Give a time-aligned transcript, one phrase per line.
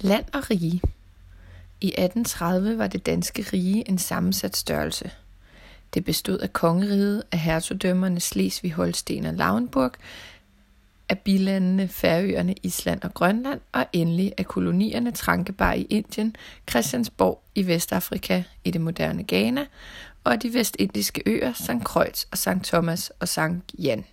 [0.00, 0.80] Land og rige.
[1.80, 5.10] I 1830 var det danske rige en sammensat størrelse.
[5.94, 9.92] Det bestod af kongeriget, af hertugdømmerne Slesvig, Holsten og Lauenburg,
[11.08, 16.36] af bilandene Færøerne, Island og Grønland, og endelig af kolonierne Trankebar i Indien,
[16.70, 19.66] Christiansborg i Vestafrika i det moderne Ghana,
[20.24, 21.84] og af de vestindiske øer St.
[21.84, 22.64] Kreuz og St.
[22.64, 23.74] Thomas og St.
[23.78, 24.04] Jan.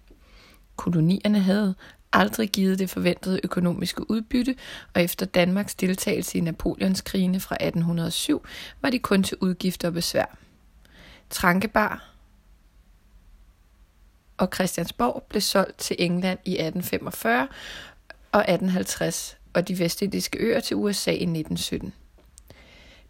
[0.75, 1.75] Kolonierne havde
[2.13, 4.55] aldrig givet det forventede økonomiske udbytte,
[4.93, 8.45] og efter Danmarks deltagelse i Napoleonskrigene fra 1807
[8.81, 10.37] var de kun til udgifter og besvær.
[11.29, 12.09] Trankebar
[14.37, 17.47] og Christiansborg blev solgt til England i 1845
[18.31, 21.93] og 1850, og de vestindiske øer til USA i 1917.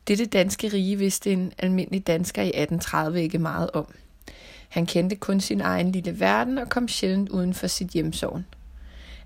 [0.07, 3.87] Dette danske rige vidste en almindelig dansker i 1830 ikke meget om.
[4.69, 8.45] Han kendte kun sin egen lille verden og kom sjældent uden for sit hjemsovn.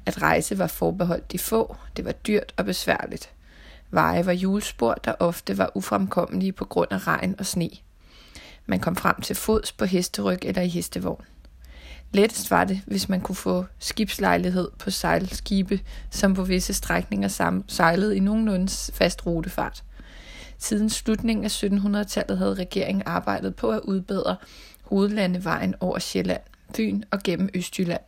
[0.08, 3.30] At rejse var forbeholdt de få, det var dyrt og besværligt.
[3.92, 7.70] Veje var julespor, der ofte var ufremkommelige på grund af regn og sne.
[8.66, 11.26] Man kom frem til fods på hesteryg eller i hestevogn.
[12.12, 15.80] Lettest var det, hvis man kunne få skibslejlighed på sejlskibe,
[16.12, 19.84] som på visse strækninger sejlede i nogenlunde fast rutefart.
[20.58, 24.36] Siden slutningen af 1700-tallet havde regeringen arbejdet på at udbedre
[24.82, 26.42] hovedlandevejen over Sjælland,
[26.76, 28.02] Fyn og gennem Østjylland.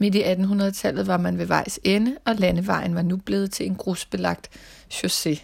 [0.00, 3.74] Midt i 1800-tallet var man ved vejs ende, og landevejen var nu blevet til en
[3.74, 4.50] grusbelagt
[4.92, 5.40] chaussé.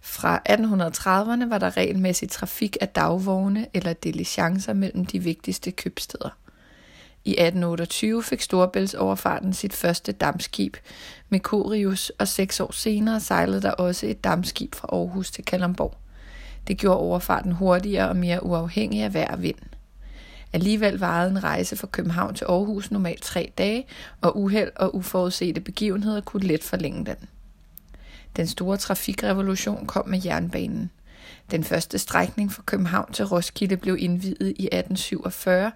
[0.00, 6.38] Fra 1830'erne var der regelmæssig trafik af dagvogne eller diligencer mellem de vigtigste købsteder.
[7.24, 10.76] I 1828 fik Storebæltsoverfarten sit første dampskib
[11.28, 15.94] med Corius, og seks år senere sejlede der også et dampskib fra Aarhus til Kalundborg.
[16.68, 19.58] Det gjorde overfarten hurtigere og mere uafhængig af vejr og vind.
[20.52, 23.86] Alligevel varede en rejse fra København til Aarhus normalt tre dage,
[24.20, 27.28] og uheld og uforudsete begivenheder kunne let forlænge den.
[28.36, 30.90] Den store trafikrevolution kom med jernbanen.
[31.50, 35.72] Den første strækning fra København til Roskilde blev indviet i 1847.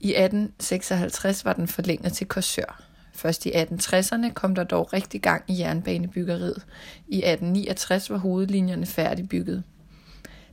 [0.00, 2.82] I 1856 var den forlænget til Korsør.
[3.12, 6.64] Først i 1860'erne kom der dog rigtig gang i jernbanebyggeriet.
[7.08, 9.62] I 1869 var hovedlinjerne færdigbygget.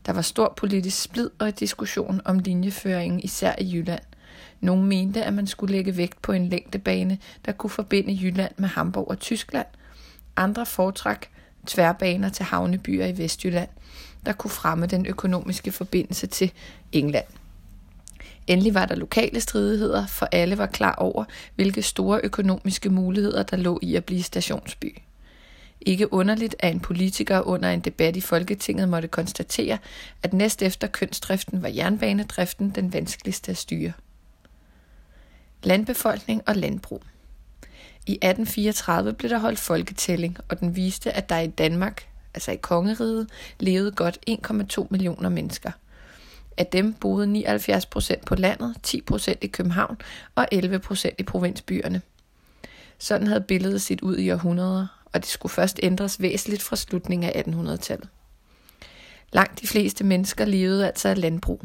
[0.06, 4.02] Der var stor politisk splid og diskussion om linjeføringen, især i Jylland.
[4.60, 8.70] Nogle mente, at man skulle lægge vægt på en længdebane, der kunne forbinde Jylland med
[8.70, 9.68] Hamburg og Tyskland.
[10.36, 11.28] Andre foretrak
[11.68, 13.70] tværbaner til havnebyer i Vestjylland,
[14.26, 16.52] der kunne fremme den økonomiske forbindelse til
[16.92, 17.26] England.
[18.48, 21.26] Endelig var der lokale stridigheder, for alle var klar over,
[21.56, 24.98] hvilke store økonomiske muligheder der lå i at blive stationsby.
[25.86, 29.78] Ikke underligt, at en politiker under en debat i Folketinget måtte konstatere,
[30.24, 33.94] at næst efter kønsdriften var jernbanedriften den vanskeligste at styre.
[35.64, 37.04] Landbefolkning og landbrug
[38.08, 42.56] I 1834 blev der holdt folketælling, og den viste, at der i Danmark, altså i
[42.56, 45.72] kongeriget, levede godt 1,2 millioner mennesker.
[46.58, 49.98] Af dem boede 79 procent på landet, 10 procent i København
[50.36, 52.02] og 11 procent i provinsbyerne.
[52.98, 57.30] Sådan havde billedet set ud i århundreder, og det skulle først ændres væsentligt fra slutningen
[57.30, 58.10] af 1800-tallet.
[59.34, 61.62] Langt de fleste mennesker levede altså af landbrug.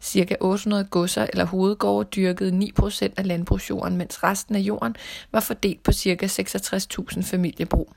[0.00, 4.96] Cirka 800 godser eller hovedgårde dyrkede 9% af landbrugsjorden, mens resten af jorden
[5.32, 6.26] var fordelt på ca.
[6.26, 7.92] 66.000 familiebrug.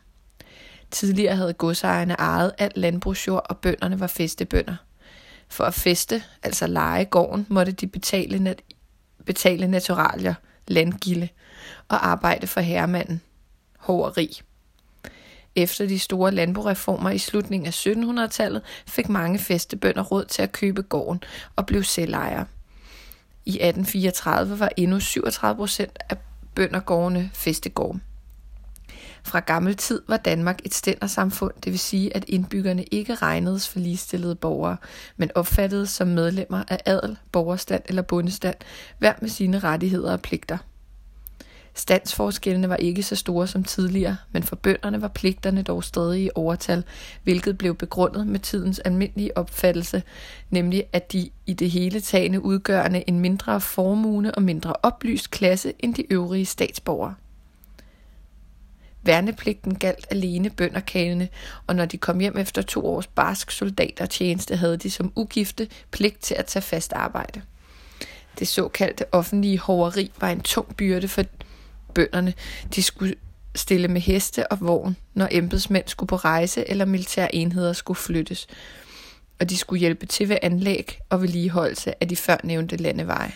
[0.91, 4.75] Tidligere havde godsejerne ejet alt landbrugsjord, og bønderne var festebønder.
[5.49, 8.63] For at feste, altså lege gården, måtte de betale, nat-
[9.25, 10.33] betale naturalier,
[10.67, 11.29] landgilde,
[11.89, 13.21] og arbejde for herremanden,
[13.77, 14.29] Hård og rig.
[15.55, 20.81] Efter de store landbrugreformer i slutningen af 1700-tallet fik mange festebønder råd til at købe
[20.81, 21.23] gården
[21.55, 22.45] og blev selvejere.
[23.45, 26.17] I 1834 var endnu 37 procent af
[26.55, 27.99] bøndergårdene festegårde.
[29.23, 33.79] Fra gammel tid var Danmark et stændersamfund, det vil sige, at indbyggerne ikke regnedes for
[33.79, 34.77] ligestillede borgere,
[35.17, 38.55] men opfattedes som medlemmer af adel, borgerstand eller bundestand,
[38.97, 40.57] hver med sine rettigheder og pligter.
[41.75, 46.29] Standsforskellene var ikke så store som tidligere, men for bønderne var pligterne dog stadig i
[46.35, 46.83] overtal,
[47.23, 50.03] hvilket blev begrundet med tidens almindelige opfattelse,
[50.49, 55.73] nemlig at de i det hele tagende udgørende en mindre formue og mindre oplyst klasse
[55.79, 57.15] end de øvrige statsborgere.
[59.05, 61.29] Værnepligten galt alene bønderkalene,
[61.67, 66.21] og når de kom hjem efter to års barsk soldatertjeneste, havde de som ugifte pligt
[66.21, 67.41] til at tage fast arbejde.
[68.39, 71.23] Det såkaldte offentlige hoveri var en tung byrde for
[71.93, 72.33] bønderne.
[72.75, 73.15] De skulle
[73.55, 78.47] stille med heste og vogn, når embedsmænd skulle på rejse eller militære enheder skulle flyttes.
[79.39, 83.33] Og de skulle hjælpe til ved anlæg og vedligeholdelse af de førnævnte landeveje.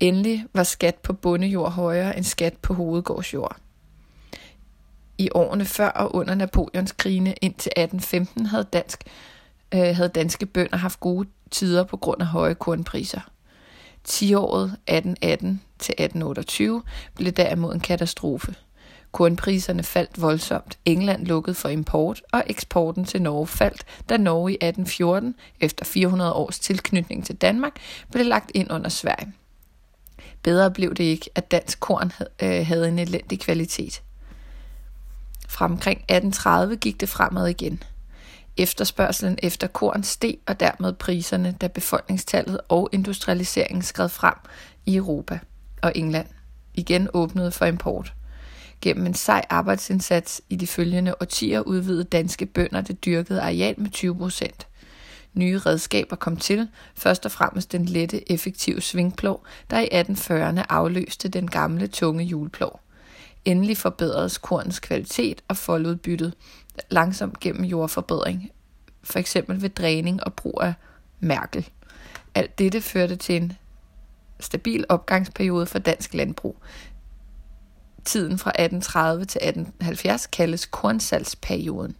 [0.00, 3.56] Endelig var skat på bondejord højere end skat på hovedgårdsjord.
[5.18, 9.04] I årene før og under Napoleons krigene indtil 1815 havde, dansk,
[9.74, 13.20] øh, havde danske bønder haft gode tider på grund af høje kornpriser.
[14.08, 16.82] 10-året 1818 til 1828
[17.14, 18.54] blev derimod en katastrofe.
[19.12, 20.78] Kornpriserne faldt voldsomt.
[20.84, 26.32] England lukkede for import, og eksporten til Norge faldt, da Norge i 1814, efter 400
[26.32, 27.76] års tilknytning til Danmark,
[28.12, 29.32] blev lagt ind under Sverige.
[30.42, 32.12] Bedre blev det ikke, at dansk korn
[32.42, 34.02] øh, havde en elendig kvalitet.
[35.48, 37.82] Fra omkring 1830 gik det fremad igen.
[38.56, 44.34] Efterspørgselen efter korn steg og dermed priserne, da befolkningstallet og industrialiseringen skred frem
[44.86, 45.38] i Europa
[45.82, 46.26] og England
[46.74, 48.14] igen åbnede for import.
[48.80, 53.90] Gennem en sej arbejdsindsats i de følgende årtier udvidede danske bønder det dyrkede areal med
[53.90, 54.66] 20 procent.
[55.34, 61.28] Nye redskaber kom til, først og fremmest den lette, effektive svingplov, der i 1840'erne afløste
[61.28, 62.80] den gamle, tunge hjulplov.
[63.44, 66.34] Endelig forbedredes kornens kvalitet og foldudbyttet
[66.90, 68.50] langsomt gennem jordforbedring,
[69.02, 70.74] for eksempel ved dræning og brug af
[71.20, 71.68] mærkel.
[72.34, 73.52] Alt dette førte til en
[74.42, 76.56] stabil opgangsperiode for dansk landbrug.
[78.04, 81.96] Tiden fra 1830 til 1870 kaldes kornsalgsperioden.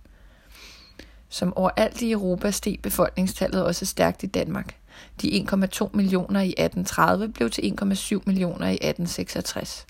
[1.29, 4.77] Som overalt i Europa steg befolkningstallet også stærkt i Danmark.
[5.23, 9.87] De 1,2 millioner i 1830 blev til 1,7 millioner i 1866.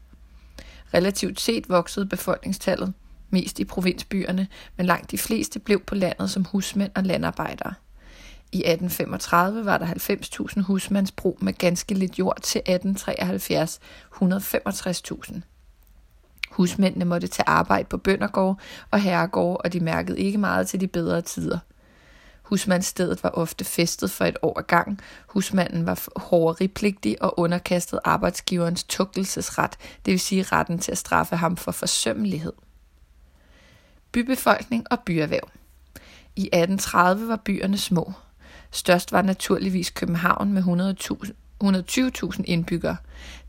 [0.95, 2.93] Relativt set voksede befolkningstallet
[3.31, 4.47] mest i provinsbyerne,
[4.77, 7.75] men langt de fleste blev på landet som husmænd og landarbejdere.
[8.53, 13.81] I 1835 var der 90.000 husmandsbrug med ganske lidt jord til 1873
[14.15, 15.41] 165.000.
[16.51, 18.61] Husmændene måtte tage arbejde på bøndergård
[18.91, 21.59] og herregård, og de mærkede ikke meget til de bedre tider.
[22.43, 25.01] Husmandsstedet var ofte festet for et år ad gang.
[25.27, 31.57] Husmanden var hårderipligtig og underkastet arbejdsgiverens tugtelsesret, det vil sige retten til at straffe ham
[31.57, 32.53] for forsømmelighed.
[34.13, 35.49] Bybefolkning og byerhverv.
[36.37, 38.13] I 1830 var byerne små.
[38.75, 42.97] Størst var naturligvis København med 120.000 indbyggere.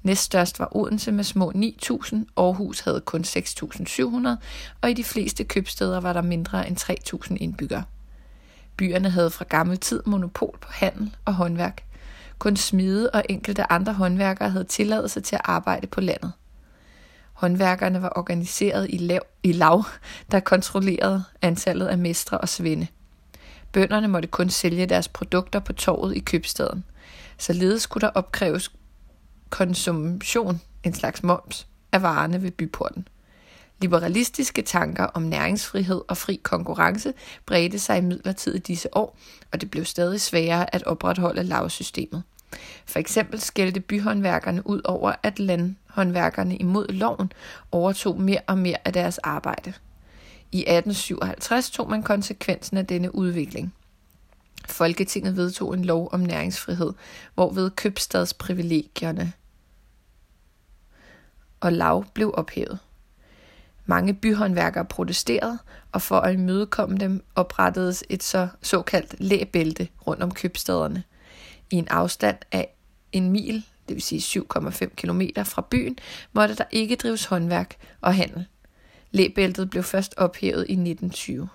[0.04, 4.28] Næststørst var Odense med små 9.000, Aarhus havde kun 6.700,
[4.82, 7.84] og i de fleste købsteder var der mindre end 3.000 indbyggere.
[8.78, 11.84] Byerne havde fra gammel tid monopol på handel og håndværk.
[12.40, 16.32] Kun smide og enkelte andre håndværkere havde tilladelse til at arbejde på landet.
[17.34, 19.84] Håndværkerne var organiseret i, lav, i lav,
[20.32, 22.88] der kontrollerede antallet af mestre og svende.
[23.74, 26.84] Bønderne måtte kun sælge deres produkter på torvet i købstaden.
[27.38, 28.72] Således skulle der opkræves
[29.50, 33.08] konsumtion, en slags moms, af varerne ved byporten.
[33.82, 37.14] Liberalistiske tanker om næringsfrihed og fri konkurrence
[37.46, 39.18] bredte sig imidlertid i disse år,
[39.52, 42.24] og det blev stadig sværere at opretholde lavsystemet.
[42.86, 47.32] For eksempel skældte byhåndværkerne ud over, at landhåndværkerne imod loven
[47.72, 49.74] overtog mere og mere af deres arbejde.
[50.54, 53.74] I 1857 tog man konsekvensen af denne udvikling.
[54.66, 56.94] Folketinget vedtog en lov om næringsfrihed,
[57.34, 59.34] hvorved købstadsprivilegierne
[61.60, 62.80] og lav blev ophævet.
[63.86, 65.60] Mange byhåndværkere protesterede,
[65.92, 71.04] og for at imødekomme dem oprettedes et så såkaldt læbælte rundt om købstaderne.
[71.72, 72.76] I en afstand af
[73.12, 75.98] en mil, det vil sige 7,5 km fra byen,
[76.34, 78.48] måtte der ikke drives håndværk og handel.
[79.14, 81.50] Læbæltet blev først ophævet i 1920.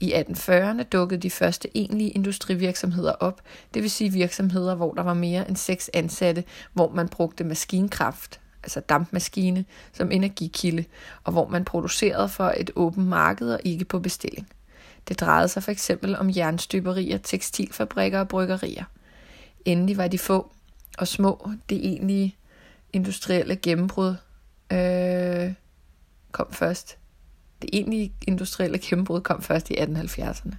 [0.00, 3.40] I 1840'erne dukkede de første egentlige industrivirksomheder op,
[3.74, 8.40] det vil sige virksomheder, hvor der var mere end seks ansatte, hvor man brugte maskinkraft,
[8.62, 10.84] altså dampmaskine, som energikilde,
[11.24, 14.48] og hvor man producerede for et åbent marked og ikke på bestilling.
[15.08, 18.84] Det drejede sig for eksempel om jernstøberier, tekstilfabrikker og bryggerier.
[19.64, 20.52] Endelig var de få
[20.98, 22.36] og små det egentlige
[22.92, 24.14] industrielle gennembrud
[24.72, 25.52] øh,
[26.36, 26.98] kom først.
[27.62, 30.54] Det egentlige industrielle gennembrud kom først i 1870'erne.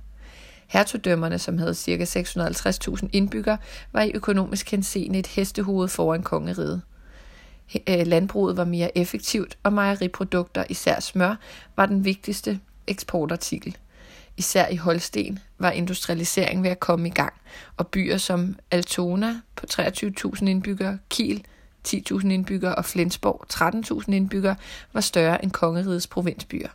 [0.68, 2.04] Hertugdømmerne, som havde ca.
[2.04, 3.58] 650.000 indbyggere,
[3.94, 6.82] var i økonomisk henseende et hestehoved foran kongeriget.
[7.90, 11.36] Øh, landbruget var mere effektivt, og mejeriprodukter, især smør,
[11.76, 13.78] var den vigtigste eksportartikel.
[14.38, 17.34] Især i Holsten var industrialiseringen ved at komme i gang,
[17.78, 21.46] og byer som Altona på 23.000 indbyggere, Kiel
[21.88, 23.46] 10.000 indbyggere og Flensborg
[24.04, 24.56] 13.000 indbyggere
[24.94, 26.70] var større end kongerigets provinsbyer.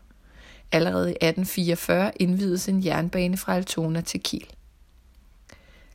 [0.72, 4.46] Allerede i 1844 indvides en jernbane fra Altona til Kiel.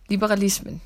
[0.10, 0.82] Liberalismen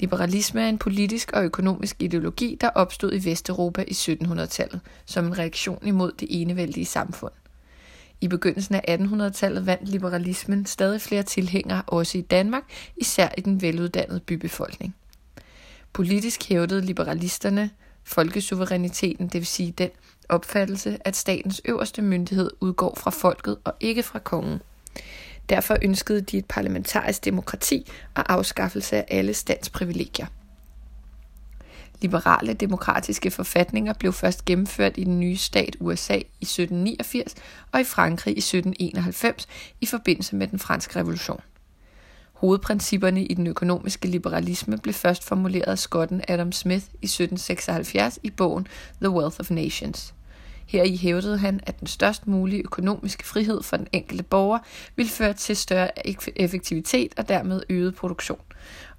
[0.00, 5.38] Liberalisme er en politisk og økonomisk ideologi, der opstod i Vesteuropa i 1700-tallet som en
[5.38, 7.32] reaktion imod det enevældige samfund.
[8.20, 12.62] I begyndelsen af 1800-tallet vandt liberalismen stadig flere tilhængere også i Danmark,
[12.96, 14.94] især i den veluddannede bybefolkning.
[15.98, 17.70] Politisk hævdede liberalisterne
[18.04, 19.90] folkesuveræniteten, det vil sige den
[20.28, 24.62] opfattelse, at statens øverste myndighed udgår fra folket og ikke fra kongen.
[25.48, 30.26] Derfor ønskede de et parlamentarisk demokrati og afskaffelse af alle standsprivilegier.
[32.00, 37.34] Liberale demokratiske forfatninger blev først gennemført i den nye stat USA i 1789
[37.72, 39.48] og i Frankrig i 1791
[39.80, 41.40] i forbindelse med den franske revolution.
[42.38, 48.30] Hovedprincipperne i den økonomiske liberalisme blev først formuleret af skotten Adam Smith i 1776 i
[48.30, 48.66] bogen
[49.00, 50.14] The Wealth of Nations.
[50.66, 54.58] Her i hævdede han, at den størst mulige økonomiske frihed for den enkelte borger
[54.96, 55.90] ville føre til større
[56.40, 58.40] effektivitet og dermed øget produktion,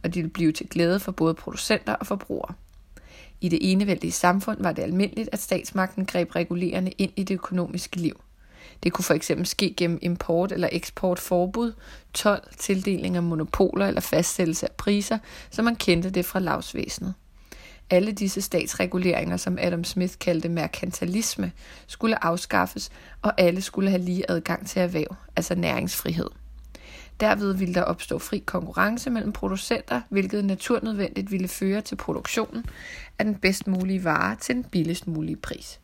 [0.03, 2.53] og det ville blive til glæde for både producenter og forbrugere.
[3.41, 7.95] I det enevældige samfund var det almindeligt, at statsmagten greb regulerende ind i det økonomiske
[7.95, 8.21] liv.
[8.83, 11.73] Det kunne for eksempel ske gennem import- eller eksportforbud,
[12.13, 15.17] tolv, tildeling af monopoler eller fastsættelse af priser,
[15.49, 17.13] som man kendte det fra lavsvæsenet.
[17.89, 21.51] Alle disse statsreguleringer, som Adam Smith kaldte merkantilisme,
[21.87, 22.89] skulle afskaffes,
[23.21, 26.29] og alle skulle have lige adgang til erhverv, altså næringsfrihed.
[27.19, 32.65] Derved ville der opstå fri konkurrence mellem producenter, hvilket naturnødvendigt ville føre til produktionen
[33.19, 35.79] af den bedst mulige vare til den billigst mulige pris.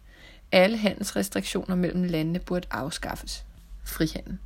[0.55, 3.45] Alle handelsrestriktioner mellem landene burde afskaffes.
[3.83, 4.37] Frihandel.